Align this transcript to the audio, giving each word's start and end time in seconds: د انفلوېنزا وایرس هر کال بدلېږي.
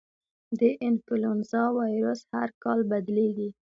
د 0.59 0.61
انفلوېنزا 0.87 1.63
وایرس 1.77 2.21
هر 2.33 2.49
کال 2.63 2.79
بدلېږي. 2.91 3.49